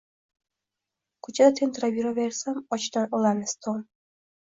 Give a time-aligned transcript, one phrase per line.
[1.27, 3.85] Ko`chada tentirab yuraversam, ochdan o`lamiz, Tom